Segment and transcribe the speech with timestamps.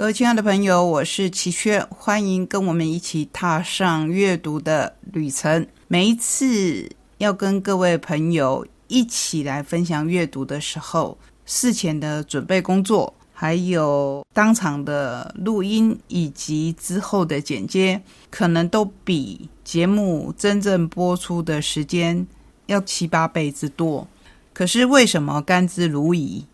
[0.00, 5.66] 各位亲爱的朋友，我是齐轩，欢迎跟我们一起踏上阅读的旅程。
[5.88, 6.88] 每一次
[7.18, 22.26] 要跟各位朋友一起来分享阅读的时候，事前的准备工作，还有当场的录音以及之后的剪接，可能都比节目真正播出的时间
[22.64, 24.08] 要七八倍之多。
[24.54, 26.44] 可是为什么甘之如饴？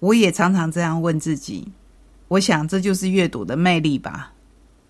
[0.00, 1.72] 我也常常这样问自己。
[2.34, 4.32] 我想这就是阅读的魅力吧。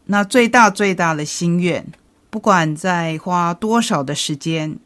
[0.07, 1.84] 那最大最大的心愿，
[2.30, 4.79] 不管再花多少的时间，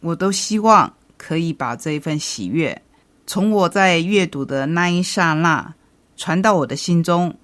[0.00, 2.80] 我都希望可以把这一份喜悦，
[3.26, 5.74] 从我在阅读的那一刹那
[6.16, 7.34] 传到我的心中，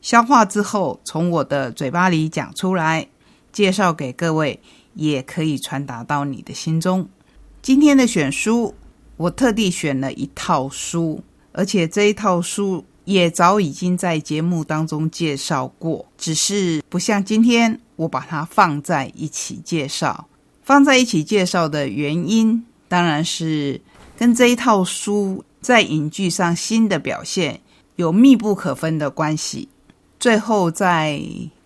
[0.00, 3.06] 消化之后从我的嘴巴里讲出来，
[3.52, 4.58] 介绍给各位，
[4.94, 7.08] 也可以传达到你的心中。
[7.62, 8.74] 今天的选书，
[9.16, 11.22] 我特地选了一套书，
[11.52, 12.84] 而且这一套书。
[13.08, 20.28] 也早已经在节目当中介绍过，只是不像今天我把它放在一起介绍。
[20.62, 23.80] 放在一起介绍的原因，当然是
[24.18, 27.62] 跟这一套书在影剧上新的表现
[27.96, 29.70] 有密不可分的关系。
[30.20, 31.18] 最后，在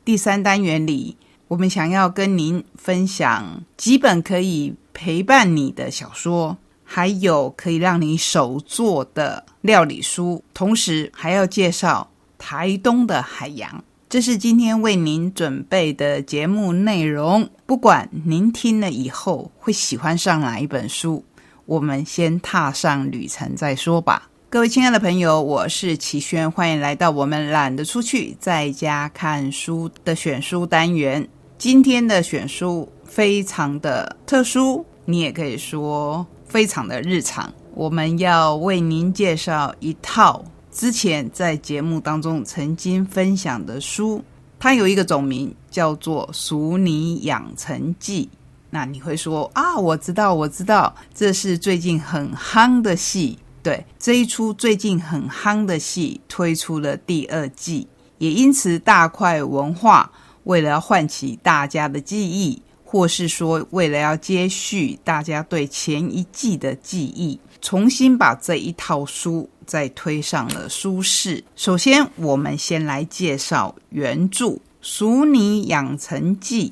[0.05, 1.17] 第三单元里，
[1.49, 6.57] 我们想要跟您分享几本可以陪伴你的小说。
[6.95, 13.83] 还有可以让你手做的料理书，同时还要介绍台东的海洋。
[14.11, 17.49] 这是今天为您准备的节目内容。
[17.65, 21.25] 不管您听了以后会喜欢上哪一本书，
[21.65, 24.29] 我们先踏上旅程再说吧。
[24.51, 31.27] 各位亲爱的朋友，我是齐轩，欢迎来到我们懒得出去，在家看书的选书单元。
[31.57, 36.27] 今天的选书非常的特殊，你也可以说。
[36.53, 44.23] 非常的日常，我们要为您介绍一套之前在节目当中曾经分享的书，
[44.61, 48.29] 它有一个总名叫做《熟女养成记》。
[48.69, 53.39] 那你会说啊，我知道，我知道，这是最近很夯的戏。
[53.63, 57.89] 对，这一出最近很夯的戏推出了第二季，
[58.19, 60.13] 也因此大块文化
[60.45, 62.61] 为了唤起大家的记忆。
[62.93, 71.43] 或是说，为了要接续大家对前一季的记忆，重新把这一套书再推上了书市。
[71.57, 74.47] 首先，我们先来介绍原著
[74.83, 76.69] 《熟女养成记》，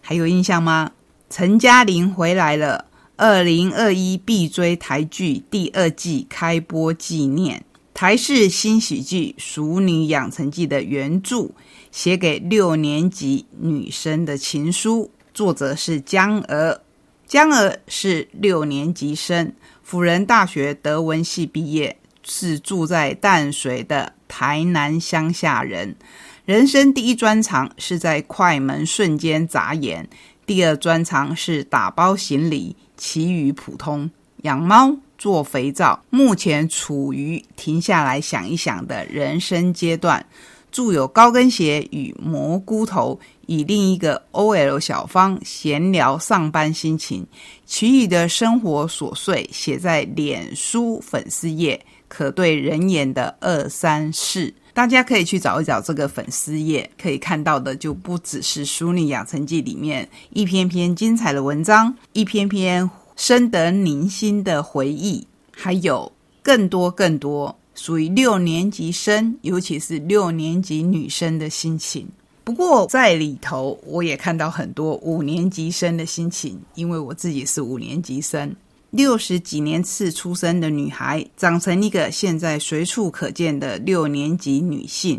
[0.00, 0.90] 还有印象吗？
[1.28, 7.64] 陈嘉玲回来了，二零二一必追台剧第二季开播纪念，
[7.94, 11.52] 台式新喜剧《熟女养成记》的原著，
[11.92, 15.08] 写给六年级女生的情书。
[15.40, 16.82] 作者是江娥，
[17.26, 25.96] 江娥是六年级生，辅仁大学德文系毕业，是住在淡水的台南乡下人。
[26.44, 30.06] 人生第一专长是在快门瞬间眨眼，
[30.44, 34.10] 第二专长是打包行李，其余普通。
[34.42, 40.26] 养猫做肥皂，目前处于停下来想一想的人生阶段。
[40.70, 43.18] 著有《高跟鞋与蘑菇头》。
[43.46, 47.26] 以另一个 OL 小芳闲聊上班心情，
[47.66, 72.06] 其余的生活琐碎写在脸书粉丝页，可对人言的二三事，大家可以去找一找这个粉丝页，可以看到的就不只是《淑女养成记》里面一篇篇精彩的文章，一篇篇深得宁心的回忆，还有更多更多属于六年级生，尤其是六年级女生的心情。
[72.44, 78.54] 不过在里头，我也看到很多五年级生的心情，因为我自己是五年级生。
[78.90, 85.18] 六十几年次出生的女孩，长成一个现在随处可见的六年级女性。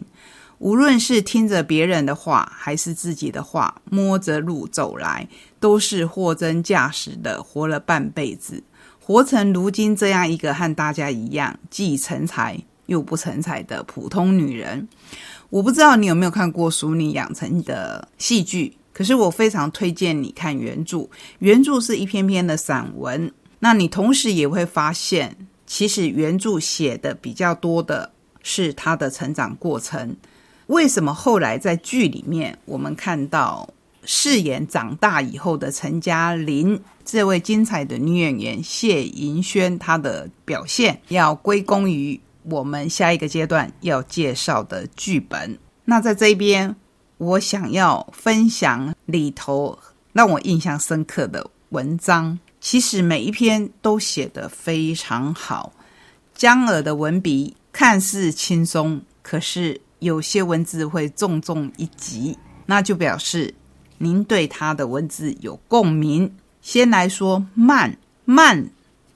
[0.59, 5.27] 无论是听着别人的话，还是自己的话，摸着路走来，
[5.61, 8.61] 都是货真价实的活了半辈子，
[8.99, 14.89] 活成如今这样一个和大家一样既成才又不成才的普通女人。
[15.49, 21.07] 我不知道你有没有看过《熟女养成》的戏剧，可是我非常推荐你看原著。
[21.39, 25.37] 原著是一篇篇的散文，那你同时也会发现，
[25.67, 28.11] 其实原著写的比较多的
[28.41, 30.15] 是她的成长过程。
[30.67, 33.69] 为什么后来在剧里面，我们看到
[34.05, 42.19] 饰演长大以后的陈嘉玲这位精彩的女演员谢盈萱，她的表现要归功于。
[42.43, 46.75] 我们下一个阶段要介绍的剧本，那在这边，
[47.19, 49.77] 我想要分享里头
[50.11, 52.39] 让我印象深刻的文章。
[52.59, 55.71] 其实每一篇都写得非常好，
[56.33, 63.53] 江耳的文笔看似轻松，可是有些文字会重重一击，那就表示
[64.01, 66.33] 您对他的文字有共鸣。
[66.61, 68.69] 先来说慢，慢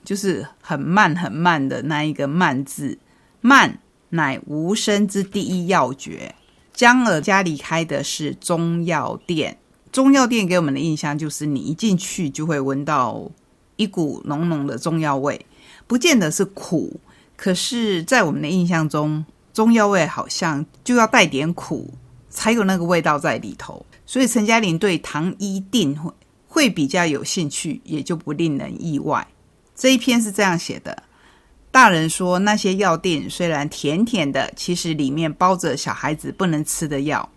[0.04, 2.98] 就是很慢很慢的那一个慢字，
[3.40, 3.78] 慢
[4.10, 6.34] 乃无声之第一要诀。
[6.72, 9.56] 江儿家离开的是中药店，
[9.90, 13.30] 中药店给我们的印象就是你一进去就会闻到
[13.76, 15.46] 一股浓浓的中药味，
[15.86, 17.00] 不见得是苦，
[17.36, 21.94] 可是，在我们的印象中，中药味好像就要带点苦，
[22.28, 23.86] 才有那个味道在里头。
[24.06, 26.10] 所以陈嘉玲对糖衣定会。
[26.48, 29.28] 会比较有兴趣，也就不令人意外。
[29.74, 31.02] 这一篇是这样写的：
[31.70, 37.28] 大人说那些药锭虽然甜甜的，其实里面包着小孩子不能吃的药。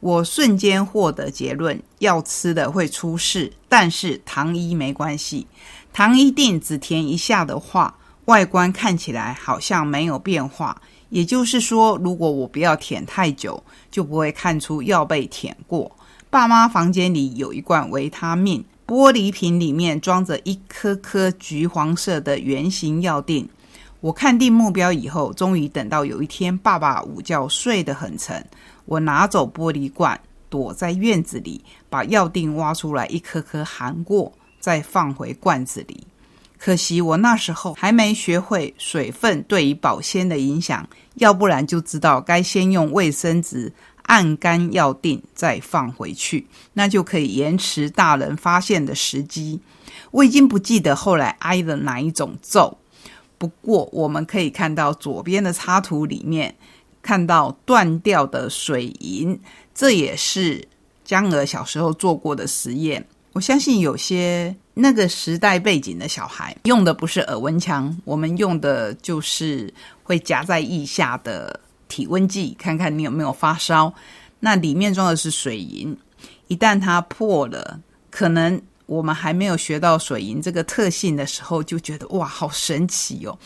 [0.00, 5.46] 我瞬间获得结论：要吃的会出事，但是糖衣没关系。
[5.90, 10.82] 糖衣定只填一下的话，外观看起来好像没有变化。
[11.08, 15.90] 也就是说，如果我不要舔太久，就不会看出药被舔过。
[16.30, 23.48] 爸妈房间里有一罐维他命，玻璃瓶里面装着一颗颗橘黄色的圆形药锭。
[24.00, 28.44] 我看定目标以后，终于等到有一天，爸爸午觉睡得很沉，
[28.84, 30.20] 我拿走玻璃罐，
[30.50, 36.06] 躲在院子里，把药锭挖出来，一颗颗含过，再放回罐子里。
[36.58, 43.72] 可惜我那时候还没学会水分对于保鲜的影响，要不然就知道该先用卫生纸。
[44.08, 49.60] 按干要定，再放回去，那就可以延迟大人发现的时机。
[50.10, 52.78] 我已经不记得后来挨了哪一种揍，
[53.36, 56.56] 不过我们可以看到左边的插图里面
[57.02, 59.38] 看到断掉的水银，
[59.74, 60.66] 这也是
[61.04, 63.06] 江娥小时候做过的实验。
[63.34, 69.72] 我相信有些那个时代背景的小孩用的不是耳温枪，我们用的就是
[70.02, 71.60] 会夹在腋下的。
[71.88, 73.92] 体温计，看看你有没有发烧。
[74.40, 75.96] 那里面装的是水银，
[76.46, 77.80] 一旦它破了，
[78.10, 83.36] 可能我们还没有学到水银这个特性的时候，就觉得哇，好神奇哦！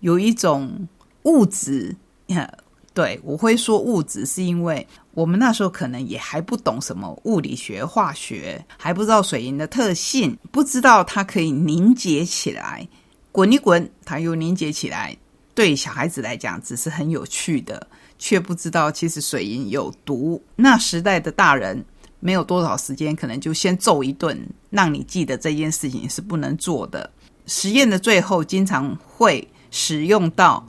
[0.00, 0.86] 有一种
[1.24, 1.96] 物质，
[2.94, 12.88] 对我会说物质，是因为我们那时候可能也还不懂什么物理学、化学，还不知道水银的特性，不知道它可以凝结起来，
[13.32, 15.16] 滚一滚，它又凝结起来。
[15.56, 17.88] 对小孩子来讲，只是很有趣的，
[18.18, 20.44] 却不知道其实水银有毒。
[20.54, 21.82] 那时代的大人
[22.20, 24.38] 没有多少时间，可能就先揍一顿，
[24.68, 27.10] 让你记得这件事情是不能做的。
[27.46, 30.62] 实验的最后，经常会使用到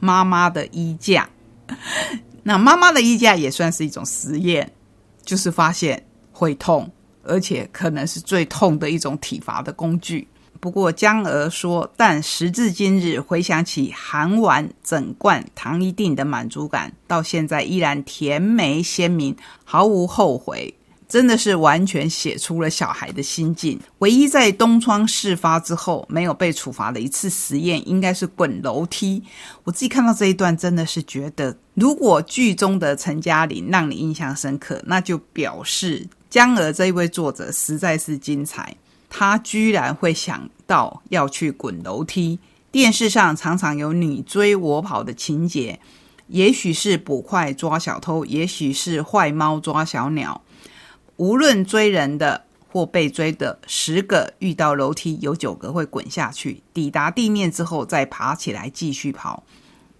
[0.00, 1.30] 妈妈的衣架。
[2.42, 4.72] 那妈妈的衣架也算是一种实验，
[5.24, 6.90] 就是发现会痛，
[7.22, 10.26] 而且可能是最痛的一种体罚的工具。
[10.64, 20.74] 不过江娥说，但时至今日，回想起含完整罐糖一定的满足感，到现在依然甜美鲜明，毫无后悔。
[21.06, 23.78] 真的是完全写出了小孩的心境。
[23.98, 29.22] 唯一在东窗事发之后没有被处罚的一次实验，应该是滚楼梯。
[29.64, 38.74] 我自己看到这一段，真的是觉得，如果剧中的陈嘉玲让你印象深刻，那就表示江娥这一位作者实在是精彩。
[39.16, 42.40] 他居然会想到要去滚楼梯。
[42.72, 45.78] 电视上常常有你追我跑的情节，
[46.26, 50.42] 也许是捕快抓小偷，也许是坏猫抓小鸟。
[51.14, 59.44] 无论追人的或被追的，十个遇到楼梯，有九个会滚下去，抵达地面之后再爬起来继续跑。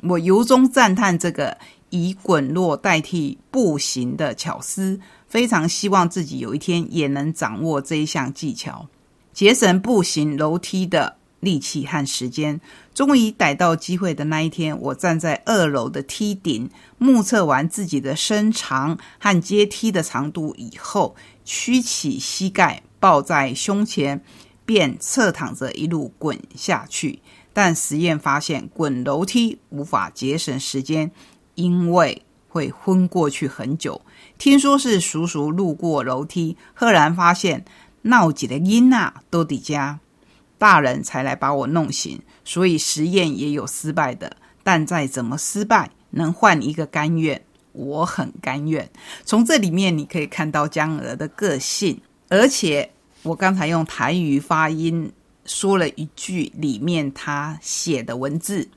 [0.00, 1.56] 我由衷赞叹这个
[1.90, 4.98] 以滚落代替步行的巧思，
[5.28, 8.88] 非常希望自己有一天也能掌握这一项技巧。
[9.34, 12.60] 节省步行楼梯的力气和时间，
[12.94, 24.22] 终于逮到机会的那一天，我站在二楼的梯顶，目测完自己的身长和阶梯的长度以后，屈起膝盖抱在胸前，
[24.64, 27.18] 便侧躺着一路滚下去。
[27.52, 31.10] 但实验发现，滚楼梯无法节省时间，
[31.56, 34.00] 因为会昏过去很久。
[34.38, 37.64] 听说是叔叔路过楼梯，赫然发现。
[38.06, 39.99] 闹几的音啊都得加，
[40.58, 47.42] 大人才来把我弄醒，所以实验也有失败的，但再怎么失败，能换一个甘愿，
[47.73, 48.90] 我很甘愿。
[49.25, 52.90] 从这里面你可以看到江娥的个性，而且
[53.23, 55.11] 我刚才用台语发音
[55.46, 58.68] 说了一句里面他写的文字，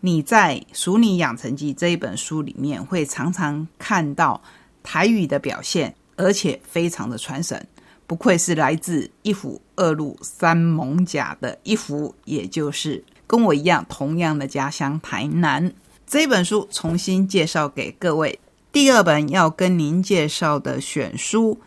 [0.00, 4.40] 你在《熟女养成记》这一本书里面会常常看到
[4.84, 7.66] 台语的表现，而且非常的传神。
[8.06, 15.72] 不愧是来自一府二路三艋甲的一府，也就是跟我一样同样的家乡台南。
[16.06, 18.38] 这本书重新介绍给各位，
[18.70, 21.58] 第二本要跟您介绍的选书，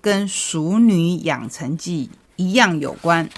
[0.00, 3.28] 跟《熟女养成记》一样有关。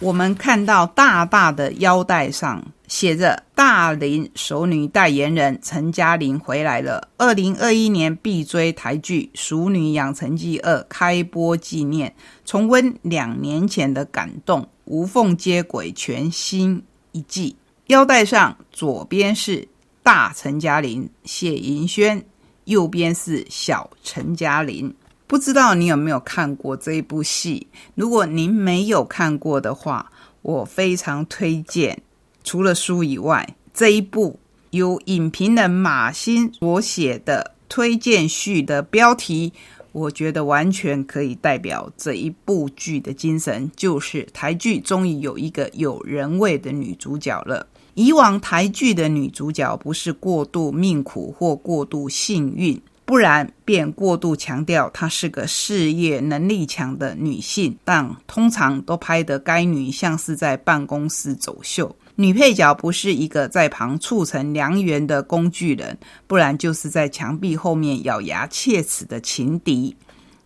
[0.00, 7.08] 我们看到大大的腰带上写着“大龄熟女代言人陈嘉玲回来了”。
[7.16, 12.14] 二零二一年必追台剧《熟女养成记二》开播纪念，
[12.44, 17.56] 重温两年前的感动，无缝接轨全新一季。
[17.86, 19.68] 腰带上左边是
[20.02, 22.24] 大陈嘉玲谢盈萱，
[22.64, 24.92] 右边是小陈嘉玲。
[25.32, 27.66] 不知道你有没有看过这一部戏？
[27.94, 30.12] 如果您没有看过的话，
[30.42, 32.02] 我非常推荐。
[32.44, 34.38] 除了书以外，这一部
[34.72, 39.54] 由影评人马欣所写的推荐序的标题，
[39.92, 47.66] 我觉得完全可以代表这一部剧的精神，就是台剧终于有一个有人味的女主角了。
[47.94, 52.78] 以往台剧的女主角不是过度命苦或过度幸运。
[53.12, 61.94] 不然便过度强调她是个事业能力强的女性，但通常都拍得该女像是在办公室走秀。
[62.14, 69.94] 女配角不是一个在旁促成良缘的工具人，不然就是在墙壁后面咬牙切齿的情敌。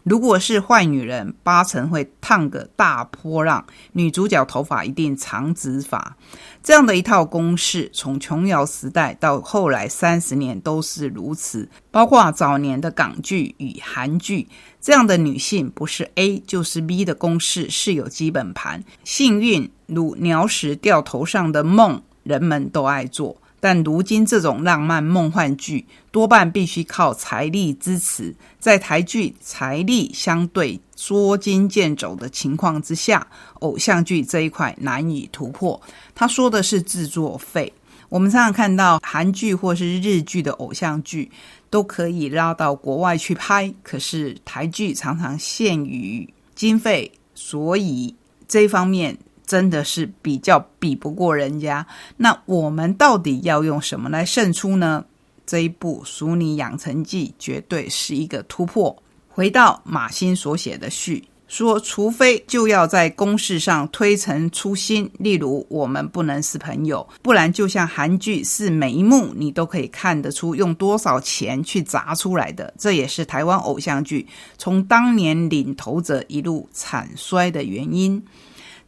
[0.06, 3.66] 如果是坏女人，八成会烫个大波浪。
[3.94, 6.16] 女主角头发一定长直发，
[6.62, 11.68] 这样的一套公式，从琼瑶时代到后来三十年都是如此。
[11.90, 14.46] 包括早年的港剧与韩剧，
[14.80, 18.84] 这样的女性不是 A 就是 B 的公式是有基本盘。
[19.02, 23.42] 幸运如鸟屎掉头上的梦，人们都爱做。
[23.58, 33.26] 但如今这种浪漫梦幻剧多半必须靠财力支持，在台剧财力相对捉襟见肘的情况之下，
[33.60, 35.80] 偶像剧这一块难以突破。
[36.14, 37.72] 他说的是制作费，
[38.08, 41.30] 我们常常看到韩剧或是日剧的偶像剧
[41.70, 48.14] 都可以拉到国外去拍，可是台剧常常限于经费，所以
[48.46, 49.16] 这一方面。
[49.46, 51.86] 真的是比较比不过人家，
[52.16, 55.04] 那我们到底要用什么来胜出呢？
[55.46, 59.00] 这一部《熟女养成记》绝对是一个突破。
[59.28, 72.74] 回到马欣所写的序，说除非就要在公式上推陈出新，例如我们不能是朋友，不然就像韩剧，是每一幕你都可以看得出用多少钱去砸出来的。
[72.76, 74.26] 这也是台湾偶像剧
[74.58, 78.20] 从当年领头者一路惨衰的原因。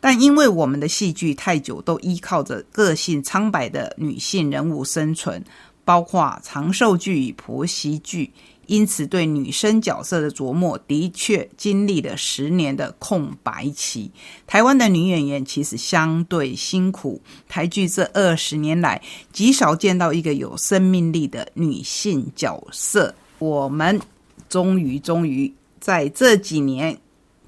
[0.01, 5.43] 但因为我们的戏剧太久都依靠着个性苍白的女性人物生存，
[5.85, 8.31] 包括长寿剧与婆媳剧，
[8.67, 14.11] 因此对女生角色的琢磨的确经历了十年的空白期。
[14.47, 19.03] 台湾的女演员其实相对辛苦，台剧这二十年来
[19.33, 23.15] 极少见到一个有生命力的女性角色。
[23.41, 24.01] 我们
[24.49, 26.97] 终于终于在这几年。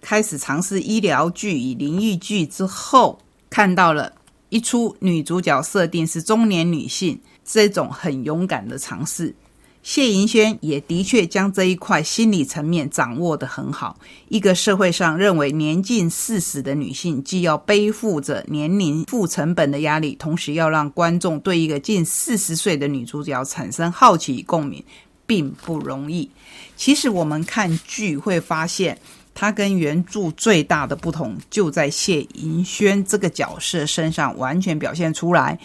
[0.00, 4.12] 开始尝试医疗剧与灵异剧之后，看到了
[4.48, 9.34] 一出女主角设定是中年女性这种很勇敢的尝试。
[9.82, 13.98] 谢盈萱也的确将这一块心理层面掌握得很好。
[14.28, 24.84] 一个社会上认为年近四十的女性，既要背负着年龄负成本的压力，同时要让观众对一个近四十岁的女主角产生好奇与共鸣，
[25.26, 26.30] 并不容易。
[26.76, 28.98] 其实我们看剧会发现。
[29.34, 35.58] 他跟原著最大的不同就在谢盈萱这个角色身上完全表现出来。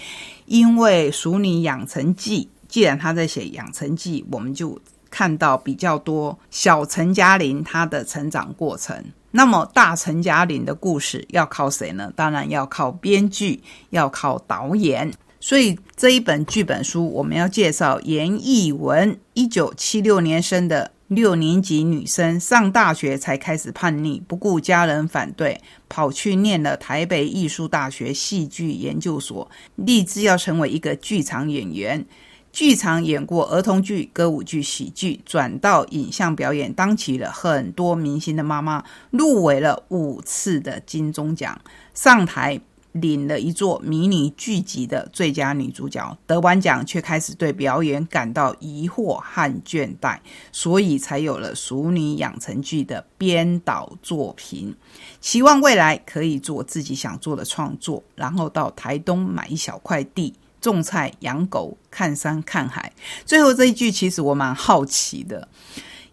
[0.45, 4.79] 因为《熟女养成记》，既然他在写养成记，我们就
[5.10, 9.03] 看到比较多小陈嘉玲她的成长过程。
[9.31, 12.13] 那么大陈嘉玲的故事要靠谁呢？
[12.15, 15.12] 当然要靠编剧，要靠导演。
[15.39, 20.91] 所以这一本剧本书，我们要介绍严艺文，一九七六年生的。
[21.07, 32.03] 六年级女生上大学才开始叛逆，不顾家人反对，跑去念了台北艺术大学戏剧研究所，立志要成为一个剧场演员。
[32.51, 41.62] 剧场演过儿童剧、歌舞剧、喜剧，转到影像表演，当起了很多明星的妈妈，入围了五次的金钟奖，
[41.93, 42.59] 上台。
[42.95, 50.17] 领了一座迷你剧集的最佳女主角，得完奖却开始对表演感到疑惑和倦怠，
[50.51, 54.73] 所以才有了《熟女养成剧》的编导作品，
[55.19, 62.93] 期望未来可以做自己想做的创作，然后到台东买一小块地，种菜、养狗、看山看海。
[63.25, 65.45] 最后这一句，其实我蛮好奇的，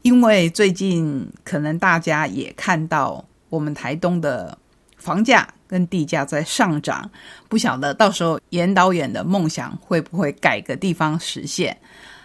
[0.03, 4.59] 因为最近可能大家也看到我们台东的
[4.97, 5.49] 房价。
[5.73, 7.11] 跟地价在上涨，
[7.49, 11.79] 不晓得到时候严导演的梦想会不会改个地方实现？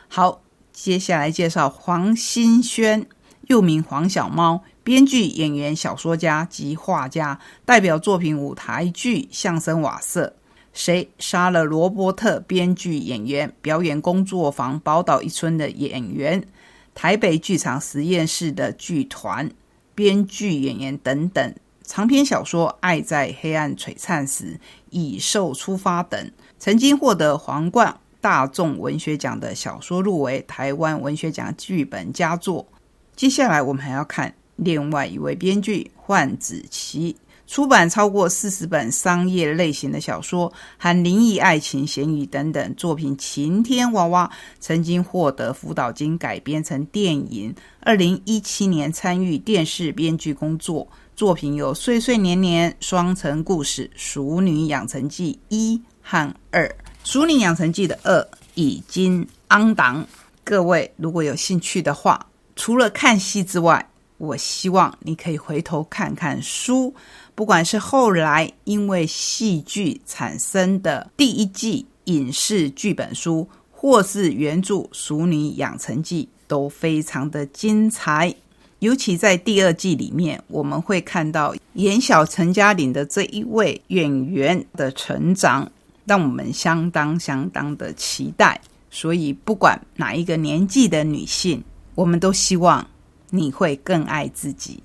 [0.10, 0.42] 好，
[0.74, 3.06] 接下来介绍黄新轩，
[3.44, 10.28] 又名黄小猫，编剧、演员、小说家及画家，代表作品舞台剧《相声瓦舍》。
[10.74, 12.42] 谁杀了罗伯特？
[12.42, 16.46] 编剧、演员，表演工作坊宝岛一村的演员，
[16.94, 19.50] 台北剧场实验室的剧团
[19.96, 21.56] 编剧、演员等等。
[21.88, 24.44] 长篇小说《爱在黑暗璀璨时》、
[24.90, 32.68] 《蚁兽出发》等，曾经获得皇冠大众文学奖的小说入围台湾文学奖剧本佳作。
[33.16, 37.16] 接下来我们还要看另外一位编剧范子琪。
[37.48, 43.14] 出版超过四十本商业类型的小说，含灵异、爱情、咸鱼等等作品。
[43.18, 44.30] 《晴天娃娃》
[44.60, 47.56] 曾经获得辅导金改编成电影。
[47.80, 56.68] 二零一七年参与电视编剧工作，作品有《岁岁年年》《双城故事》《熟女养成记一》和二，
[57.04, 60.08] 《熟女养成记》的二已经 on 档。
[60.44, 62.24] 各位如果有兴趣的话，
[62.56, 63.84] 除了看戏之外，
[64.20, 66.94] 我希望你可以回头看看书。
[67.34, 78.36] 不管是后来因为戏剧产生的第一季影视剧本书，或是原著《熟女养成记》，都非常的精彩。
[78.80, 85.70] 尤其在第二季里面，我们会看到演小陈嘉玲的这一位演员的成长，
[86.06, 88.60] 让我们相当相当的期待。
[88.92, 91.64] 所以，不管哪一个年纪的女性，
[91.96, 92.88] 我们都希望
[93.32, 94.82] 你会更爱自己。